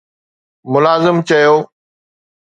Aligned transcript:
ملازم 0.71 1.17
چيو 1.27 1.55